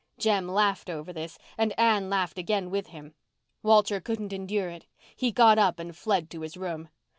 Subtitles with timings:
[0.17, 3.13] Jem laughed over this and Anne laughed again with him.
[3.61, 4.87] Walter couldn't endure it.
[5.15, 6.89] He got up and fled to his room.